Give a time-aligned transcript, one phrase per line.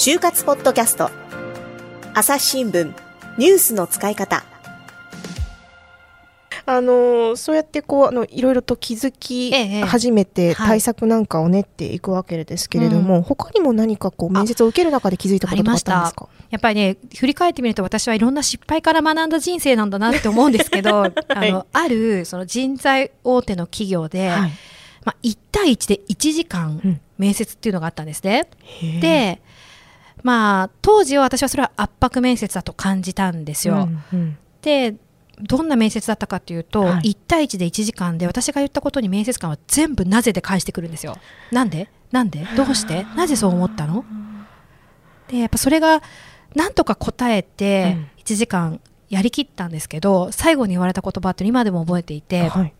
[0.00, 1.10] 就活ポッドキャスト。
[2.14, 2.94] 朝日新聞
[3.36, 4.44] ニュースの使い方。
[6.66, 10.68] あのそうやってこうあのいろいろと気づきええ始めてはい。
[10.68, 16.00] 対策なんかを練っていくわけですけれども、他にも何かこう面接を受ける中で気づいたこととかあった？
[16.00, 24.50] んですかやっぱりね、振り返ってみると私はいろんな失敗から学んだ人生なんだなって思うんですけど、 あの、ある、その人材大手の企業で、はい。
[25.04, 26.46] まあ、1対1で1時うん。
[26.48, 28.46] 間面接っていうのがあったんですね。
[29.00, 29.40] で、
[30.22, 33.88] まあ、当時は私はそれは圧迫面接だと感じたんですよ。
[34.12, 34.38] うんうん。
[34.62, 34.96] で、
[35.40, 37.12] どんな面接だったかっていうと、はい。
[37.12, 41.16] 1対1で1時間で私が言ったことに面接官は全部なぜで返してくるんですよ。
[41.52, 41.88] なんで？
[42.10, 42.44] なんで？
[42.56, 43.06] どうして？
[43.16, 44.04] なぜそう思ったの？
[45.28, 46.02] で、やっぱそれが
[46.56, 48.10] なんとか答えてうん。
[48.24, 52.74] 1時間やりきったんですけど、最後に言われた言葉って今でも覚えていて、はい。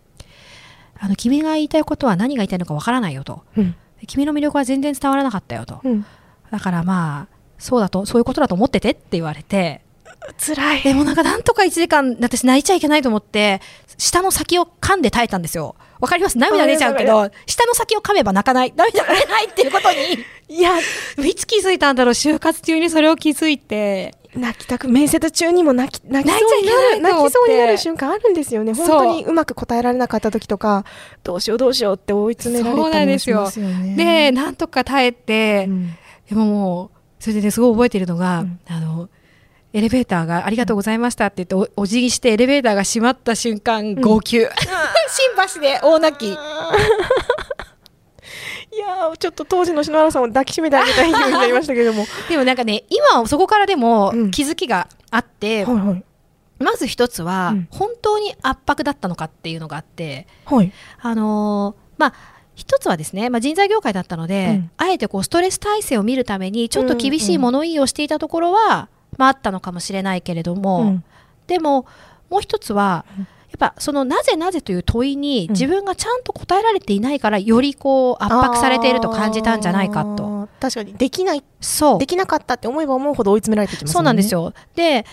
[0.99, 3.45] あの君が言いたいことは何が言いたいのかわからないよと。
[3.57, 3.77] うん。
[4.07, 5.81] 君の魅力は全然伝わらなかったよと。
[5.85, 6.05] うん
[6.51, 9.83] だからまあ、そうだと、そういうことだと思っててって言われて、
[10.37, 10.83] 辛い。
[10.83, 13.61] でもなんかなんとか1時間私泣いちゃいけないと思って
[13.97, 15.75] 下の先を噛んで耐えたんですよ。
[16.01, 16.39] わかります？
[16.39, 18.73] 涙出ちゃうけど下の先を噛めば泣かない。
[18.77, 19.97] 涙が出ないっていうことに。
[20.49, 20.83] いやい
[21.35, 24.15] つ気づいたんだろう就活中にそれを気づいて。
[24.35, 28.75] 泣きたく面接中にも泣き泣きそうになる泣きそうになる瞬間あるんですよね。
[28.75, 30.85] 本当にうまく答えられなかった時とか
[31.25, 33.97] どうしようどうしようって追い詰められたりもしますよね。
[33.97, 35.97] でなんとか耐えて、うん
[36.29, 38.61] でももうそれでねすごい覚えてるのが、うん。
[38.67, 39.09] あの
[39.75, 44.49] エレベーターがありがとうございましたって言っておお辞儀してエレベーターが閉まった瞬間号泣、 新
[45.55, 46.31] 橋で大泣き。
[48.71, 52.07] いやーちょっと当時の篠原さんを抱きしめてあげたい気分になりましたけれども。
[52.29, 54.31] でもなんかね今はそこからでもうん。
[54.31, 56.05] 気づきがあって、はいはい。
[56.59, 57.69] まず一つは、うん。
[57.71, 60.73] 本当に圧迫だったのかっていうのがあって、はい。
[61.01, 62.15] あのーまあ、
[62.59, 64.71] 一つはですね、まあ、人材業界だったので、うん。
[64.77, 71.05] あえてこうストレス耐性を見るために、ちょっと厳しい物言いをしていたところは、まあ、あったのかもしれないけれども、うん。
[71.47, 71.87] でも、
[72.31, 73.27] もう一つは、うん。
[73.49, 75.53] やっぱそのなぜなぜという問いにうん。
[75.53, 80.49] 自分がちゃんと答えられていないからよりこう圧迫されていると感じたんじゃないかと。
[80.61, 80.95] 確かに。
[80.95, 81.45] できない。
[81.61, 81.99] そう。
[81.99, 84.53] できなかったって思えば思うほど追い詰められてきますそうなんですよよ。
[84.75, 85.07] で、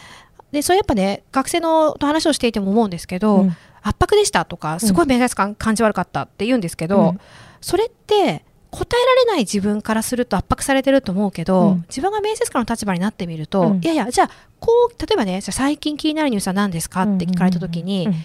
[0.56, 3.58] でそれやっぱね、学生のと話をしていても思うんですけど、うん。
[3.84, 7.20] 圧迫でしたとか、すごい面接官感じ悪かったって言うんですけど、うん。
[7.62, 11.86] それって、答えられない自分からすると圧迫されてると思うけど、うん。
[11.88, 13.82] 自分が面接官の立場になってみると、うん。
[13.82, 14.30] いやいや、じゃあ、
[14.60, 18.16] こう、例えばね、じゃあ最近気になるニュースは何ですかって聞かれたときに、うん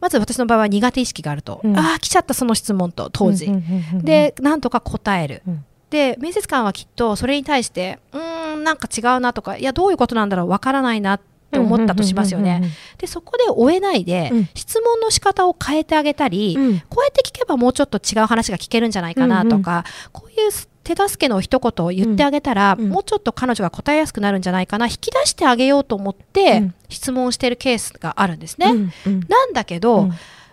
[0.00, 1.78] まず私の場合は苦手意識があると、うん。
[1.78, 3.46] ああ、来ちゃったその質問と、当時。
[3.46, 4.04] うんうんうんうん。
[4.04, 5.42] で、なんとか答える。
[5.48, 5.64] うん。
[5.88, 11.24] で、面接官はきっとそれに対して、うーん、なんか違うなとか、いや、どういうことなんだろう、わからないなって
[11.58, 12.62] 思ったとしますよね。
[12.98, 14.48] で、そこで終えないで、うん。
[14.54, 16.80] 質問の仕方を変えてあげたり、うん。
[16.88, 20.50] こうやって聞けばもうちょっと違う話が聞けるんじゃないかなとか、こういう
[20.84, 22.84] 手助けの一言を言ってあげたら、うん。
[22.86, 26.74] うんもうちょっと彼女が答えやすくなるんじゃないかな、引き出してあげようと思って、うん。
[26.88, 28.66] 質問してるケースがあるんですね。
[28.70, 28.92] うん。
[29.06, 29.20] うん。
[29.28, 30.02] なんだけど、う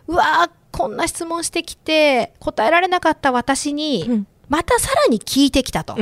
[0.07, 4.28] うんわーこんな質問してきて答えられなかった私に、うん。
[4.50, 5.95] またさらに聞いてきたと。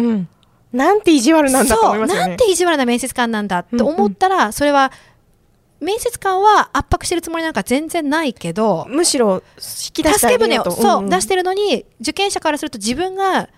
[0.73, 2.21] うんなんて意地悪なんだと思いますよね。
[2.21, 4.91] そうなんて意地悪な面接官なんだって思ったら、それは
[5.79, 13.49] 面接官は圧迫してるつもりなんか全然ないけどむしろ引き出して助け舟を、うとそう、出してるのに受験者からすると自分が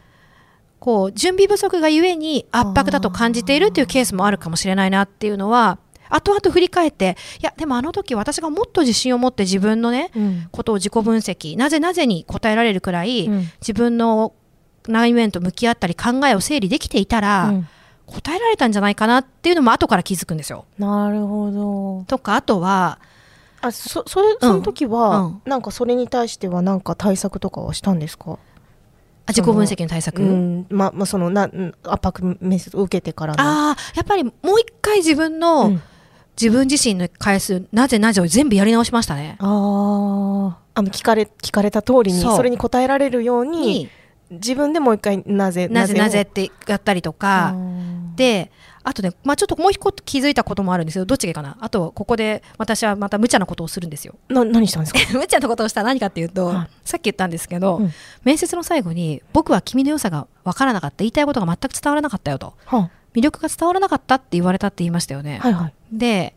[0.80, 5.80] こう準備不足がゆえに圧迫だと感じているっていうケースもあるかもしれないなっていうのは
[6.10, 10.48] 後々振り返っていやでもあの時私がもっと自信を持って自分のねうん。
[10.52, 13.50] ことを自己分析なぜなぜに答えられるくらい、うん。
[13.62, 14.34] 自分の
[14.88, 17.68] 内面と向き合ったり考えを整理できていたら、うん。
[18.08, 20.66] 答えられたんじゃないかなっていうのも後から気づくんですよ。
[20.78, 22.04] なるほど。
[22.08, 23.00] とかあとは
[23.62, 25.42] あそそれその時は、うん。
[25.46, 28.34] なんかそれに対してはなんか対策とかはしたんですか？
[28.34, 28.38] あ
[29.30, 30.66] 自己分析の対策、うん。
[30.70, 33.42] ままあそのなうん圧迫面接を受けてからの。
[33.42, 35.82] ああやっぱりもう一回自分の、うん。
[36.42, 39.38] 自分自身の返すなぜなぜを全部やり直しましたね。
[39.40, 40.54] あー。
[40.74, 43.90] あの聞かれ聞かれた通りにそれに答えられるようにに
[44.32, 47.54] 自分でもう一回なぜなぜなぜっをてやったりとか、
[48.16, 48.52] で
[48.84, 51.06] あとね、まあ、ちょっともう一個気づいたこともあるんですよ。
[51.06, 51.58] どっちがいいかな。
[51.60, 54.16] あとここで私はまた無茶なことをするんですよ。
[54.30, 55.00] な何したんですか？
[55.18, 56.70] 無茶なことをしたら何かっていうと、はい。
[56.84, 57.92] さっき言ったんですけど、うん。
[58.24, 62.54] 面接の最後に僕は君の良さが分からなかった言いたいことが全く伝わらなかったよと。
[62.66, 65.74] は魅力が伝わらなかったって言われたって言いましたよね、あはいはい。
[65.92, 66.34] で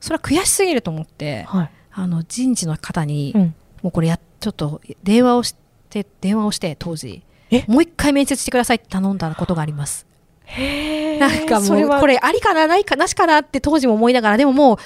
[0.00, 1.70] それは悔しすぎると思ってはい。
[1.94, 3.54] あの人事の方に、うん。
[3.82, 5.61] もうこれやちょっと電話をして
[6.20, 7.22] 電話をして当時。
[7.50, 7.64] え？
[7.68, 10.06] もう一回面接してくださいって頼んだことがあります。
[11.20, 11.92] なんかそれは。
[11.92, 12.66] もうこれありかな？
[12.66, 13.06] ないかな？
[13.06, 14.78] しかなって当時も思いながらでももう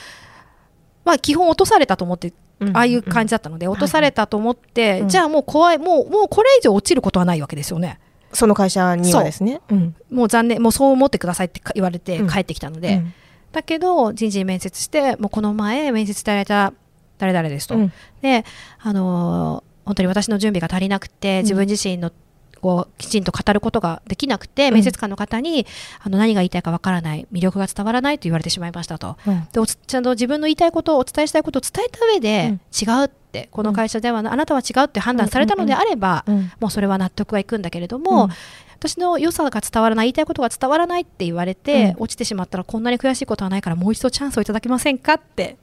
[1.04, 5.08] まあ基本落とされたと思ってうんああいう感じだったので落とされたと思って、うん。
[5.08, 8.00] じゃあもう怖いもうもうこれ以上落ちることはないわけですよね。
[8.32, 9.60] その会社にはですね。
[9.70, 9.74] う。
[9.74, 9.94] ん。
[10.10, 12.28] もう残念もうそう思ってくださいってか言われてうん。
[12.28, 13.14] 帰ってきたので、うん。
[13.52, 16.72] だけど人事に面接してもうこの前面接いただいた
[17.18, 17.92] 誰々ですと、うん。
[18.20, 18.44] で
[18.80, 21.42] あのー本当に私の準備が足りなくてん。
[21.42, 22.12] 自分自身の
[22.60, 24.74] こうきちんと語ることができなくて、うん。
[24.74, 25.66] 面接官の方に
[26.02, 29.16] あの何が言いたいかわからない魅力が伝わらないと言われてしまいましたと。
[29.26, 29.48] うん。
[29.52, 32.60] でちゃんと自分の言いたいことをお伝えしたいことを伝えた上で、うん。
[32.72, 38.30] 違うってこの会社ではな、あなたは違うって判断されたのであれば、うんもうそれは納得がいくんだけれども、うん。
[38.78, 42.02] 私の良さが伝わらない言いたいことが伝わらないって言われて、うん。
[42.04, 45.56] 落ちてしまったらこんなに悔しいことはないからもう一度チャンスをいただけませんかって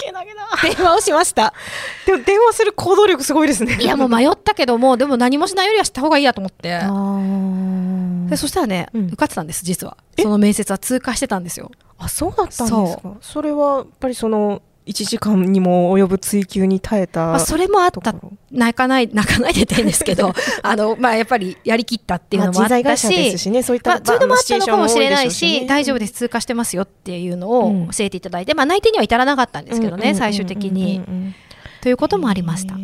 [0.00, 0.48] けなげな。
[0.62, 1.52] 電話をしました。
[2.06, 3.78] でも電話する行動力すごいですね。
[3.80, 6.80] いやもう迷ったけどもでも何もしないよりはした方がいいやと思って。
[8.30, 9.06] でそしたらね、うん。
[9.08, 9.96] 受かってたんです実は。
[10.16, 10.22] え？
[10.22, 11.70] その面接は通過してたんですよ。
[11.98, 13.14] あそうだったんですか。
[13.20, 18.14] それはやっぱりその1時間にも及ぶ追求に耐えたまあ、それもあった
[18.50, 20.32] 泣かない泣かないでていいんですけど
[20.62, 30.98] あの、まあ、やっぱりやりきったっていうのもあったまあししねそういった、まあ、そういうのもあったのかもしれないし、大丈夫でです、通過してますよっていうのうんを教えていただいて、まあ、内定には至らなかったんですけどね、最終的に。
[30.98, 31.34] に
[31.82, 32.74] ということもありました。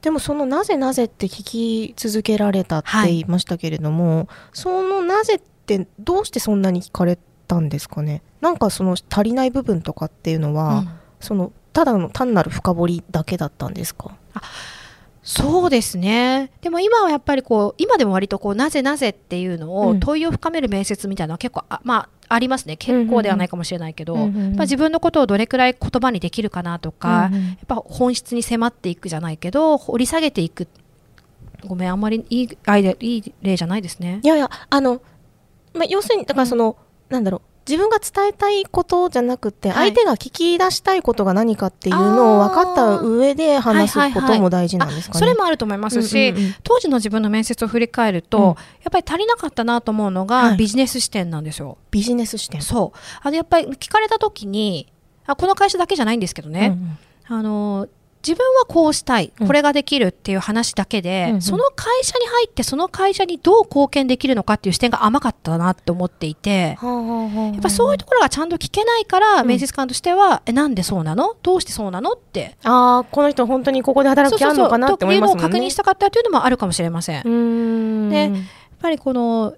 [0.00, 10.88] でもそのなぜなぜって聞き続けられたってはい言いましたけれども、そのなぜってどうしてそんなに聞かれたんですかねなんかその足りない部分とかっていうのは、うん
[11.20, 14.16] そのただの単なる深掘りだけだったんですか？
[15.22, 16.50] そうですね。
[16.62, 22.78] でも今はやっぱりこう、今でも割とこう、なぜなぜっていうのうんを問いを深める面接みたいなのは結構、あまあ、ありますね。
[22.78, 30.66] 結構ではないかもしれないけど、うんうんうんまあ、自分のことをどれくらい言葉にできるかなとか、うんうんやっぱ本質に迫っていくじゃないけど、掘り下げていく。
[31.66, 34.26] ごめん、あんまりいいアイデア、いい例じゃないですねい。
[34.26, 35.02] やいやあの、
[35.74, 36.76] まあ、要するにだからその、
[37.10, 45.18] なんだろう自分が伝えたいことじゃなくて、はい相手が聞き出したいことが何かっていうのを分かった上で話すこはいはいはいとも大事なんですかね。
[45.18, 48.56] それもあると思いますし、うんうんうん当時の自分の面接を振り返ると、うんやっ
[48.90, 51.76] ぱり足りなかったなと思うのが、はいビジネス視点なんですよ。
[51.90, 52.62] ビジネス視点。
[52.62, 52.98] そう。
[53.22, 54.90] あの、やっぱり聞かれた時に、
[55.26, 56.68] あこの会社だけじゃないんですけどね、
[57.28, 57.88] うんうんあの、
[58.26, 59.46] 自分はこうしたい、うん。
[59.46, 61.42] これができるっていう話だけで、うんうん。
[61.42, 69.46] その会社に入って、その会社にどう貢献できるのかっていう視点が甘かったなって思っていて、やっぱそういうところがちゃんと聞けないから、うん。
[69.46, 71.36] 面接官としては、え、なんでそうなの？
[71.42, 72.12] どうしてそうなの？
[72.12, 72.56] って。
[72.64, 75.42] ああこの人本当にここで働く気あるのかなって思いますもんね。
[75.42, 78.10] というのを確認したかったというのもあるかもしれません。
[78.10, 78.30] でやっ
[78.80, 79.54] ぱりこの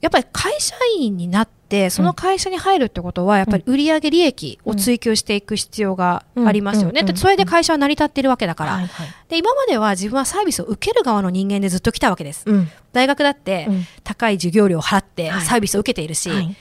[0.00, 7.04] やっぱり会社員になってその会社に入るってことはやっぱり売上利益を追求していく必要がありますよね。
[7.14, 8.72] それで会社は成り立ってるわけだから。
[8.72, 9.08] はいはい。
[9.28, 12.44] で今までは自分はサービスを受ける側の人間でずっと来たわけです。
[12.46, 12.68] うん。
[12.92, 13.84] 大学だってうん。
[14.04, 15.44] 高い授業料を払ってはい。
[15.44, 16.56] サービスを受けているし、はい。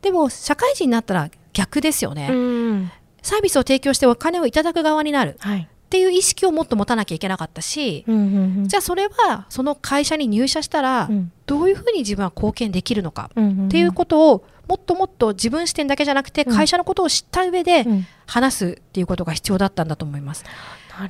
[0.00, 2.28] でも社会人になったら逆ですよね。
[2.30, 2.90] うん。
[3.22, 5.36] サービスを提供してお金をいただく側になる。
[5.40, 8.66] はいっていう意識をもっと持たなきゃいけなかったし、うんうんうん。
[8.66, 11.32] じゃあそれはその会社に入社したらうん。
[11.44, 16.56] どういうふうに自分は貢献できるのかっていうことをもっともっと自分視点だけじゃなくてうん。
[16.56, 18.06] 会社のことを知った上でうん。
[18.26, 20.44] 話すっていうことが必要だったんだと思います。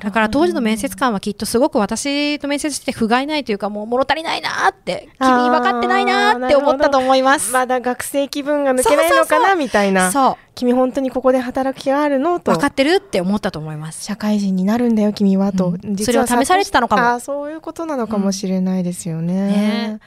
[0.01, 7.53] だから当時の面接官はきっとすごく私と面接して不甲斐ないというかもう物足りないなって君に分かってないなって思ったと思います。
[7.53, 10.11] まだ学生気分が抜けないのかなみたいな。
[10.11, 12.41] そ君本当にここで働く気があるのう。
[12.41, 14.03] と分かってるって思ったと思います。
[14.03, 15.97] 社会人になるんだよ君はと、うん。
[15.97, 17.01] それを試されてたのかも。
[17.01, 19.99] あーそういうことなのかもしれないですよね。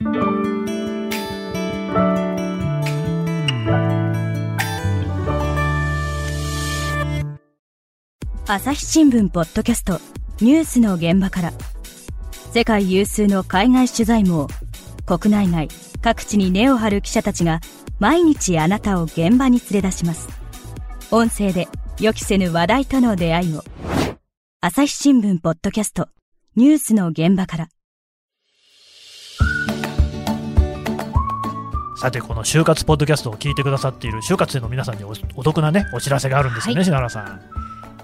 [0.00, 0.85] ね
[8.48, 9.98] 朝日新聞ポッドキャスト
[10.40, 11.52] ニュースの現場から。
[12.52, 14.46] 世界有数の海外取材網
[15.04, 15.68] 国内外
[16.00, 17.58] 各地に根を張る記者たちが
[17.98, 20.28] 毎日あなたを現場に連れ出します。
[21.10, 21.66] 音声で
[21.98, 23.64] 予期せぬ話題との出会いを
[24.60, 26.06] 朝日新聞ポッドキャスト
[26.54, 27.68] ニュースの現場から。
[31.96, 36.84] さて、この就活ポッドキャストを聞いてくださっている就活生の皆さんにおお得なね、お知らせがあるんですよね、はい。
[36.84, 37.40] 篠原さん。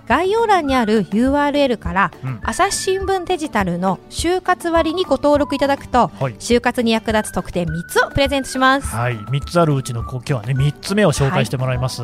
[0.08, 2.40] 概要欄にある URL から、うん。
[2.42, 6.34] 朝日新聞デジタルの就活割にご登録いただくとはい。
[6.34, 8.94] 就活に役立つ特典3つをプレゼントします。
[8.94, 12.02] はい、3つあるうちのこ今日はね3つ目を紹介してもらいます、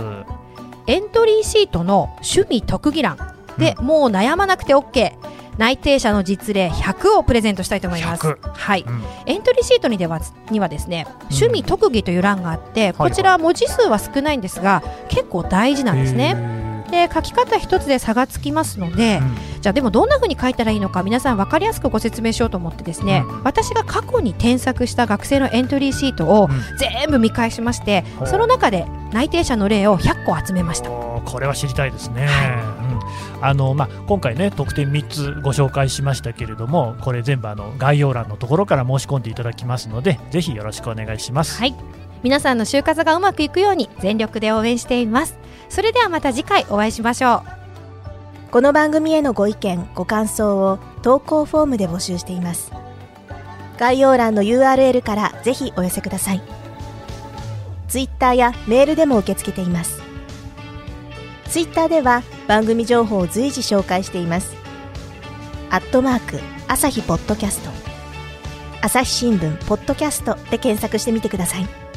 [0.87, 3.19] エントリーシートの趣味特技欄
[3.59, 5.13] で、もう悩まなくて OK
[5.59, 8.27] 内定者の実例100をプレゼントしたいと思います。
[8.27, 8.85] 100はい。
[8.87, 9.03] うん。
[9.27, 19.21] エントリーシートにではにはですね趣味特技という欄があって、こちら文字数は少ないんですが結構大事なんですねで書き方一つで差がつきますので、
[19.61, 23.43] じゃあでもどんな風に書いたらいいのか皆さん分かりやすくご説明しようと思ってですね、うん。
[23.45, 26.79] 私が過去に添削した学生のエントリーシートをうん。
[26.79, 28.29] 全部見返しまして、ほう。
[28.29, 30.91] その中で内定者の例を100個集めました。
[30.91, 33.45] これは知りたいですね、はうんうん。
[33.45, 41.59] あのまあ、今回ね特典3つご紹介しましたけれどもこれ全部あの概要欄のところから申し込んでいただきますのでぜひよろしくお願いします。
[41.59, 41.75] はい。
[42.23, 45.39] 皆さんの就活がうまくいくように全力で応援しています
[45.69, 47.59] それではまた次回お会いしましょう。
[48.51, 52.73] この番組へのご意見ご感想を投稿フォームで募集しています。
[53.79, 56.43] 概要欄の URL からぜひお寄せください。
[57.89, 60.01] ツイッターやメールでも受け付けています。
[61.49, 64.57] ツイッターでは番組情報を随時紹介しています。
[65.71, 67.71] アットマーク朝日ポッドキャスト。
[68.81, 71.88] 朝日新聞ポッドキャストで検索してみてください。